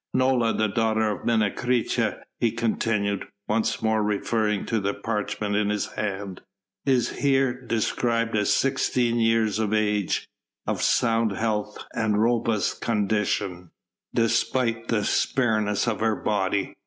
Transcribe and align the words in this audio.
"Nola, 0.15 0.51
the 0.51 0.65
daughter 0.67 1.11
of 1.11 1.27
Menecreta," 1.27 2.23
he 2.39 2.49
continued, 2.51 3.27
once 3.47 3.83
more 3.83 4.01
referring 4.01 4.65
to 4.65 4.79
the 4.79 4.95
parchment 4.95 5.55
in 5.55 5.69
his 5.69 5.93
hand, 5.93 6.41
"is 6.87 7.19
here 7.19 7.53
described 7.53 8.35
as 8.35 8.51
sixteen 8.51 9.19
years 9.19 9.59
of 9.59 9.75
age, 9.75 10.27
of 10.65 10.81
sound 10.81 11.33
health 11.33 11.77
and 11.93 12.19
robust 12.19 12.81
constitution, 12.81 13.69
despite 14.11 14.87
the 14.87 15.03
spareness 15.05 15.87
of 15.87 15.99
her 15.99 16.15
body. 16.15 16.73